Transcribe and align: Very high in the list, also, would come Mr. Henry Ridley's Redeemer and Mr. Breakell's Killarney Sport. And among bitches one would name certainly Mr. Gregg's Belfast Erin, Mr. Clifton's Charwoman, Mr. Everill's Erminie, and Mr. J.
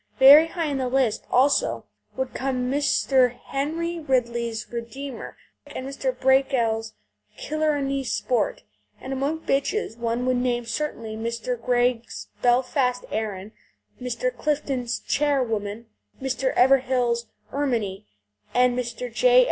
Very 0.17 0.47
high 0.47 0.65
in 0.65 0.79
the 0.79 0.87
list, 0.87 1.27
also, 1.29 1.85
would 2.17 2.33
come 2.33 2.71
Mr. 2.71 3.35
Henry 3.37 3.99
Ridley's 3.99 4.65
Redeemer 4.71 5.37
and 5.67 5.87
Mr. 5.87 6.11
Breakell's 6.11 6.95
Killarney 7.37 8.03
Sport. 8.03 8.63
And 8.99 9.13
among 9.13 9.41
bitches 9.41 9.99
one 9.99 10.25
would 10.25 10.37
name 10.37 10.65
certainly 10.65 11.15
Mr. 11.15 11.55
Gregg's 11.55 12.29
Belfast 12.41 13.05
Erin, 13.11 13.51
Mr. 14.01 14.35
Clifton's 14.35 14.99
Charwoman, 15.07 15.85
Mr. 16.19 16.51
Everill's 16.55 17.27
Erminie, 17.53 18.05
and 18.55 18.75
Mr. 18.75 19.13
J. 19.13 19.39